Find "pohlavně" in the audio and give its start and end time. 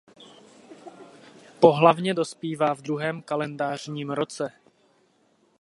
1.59-2.13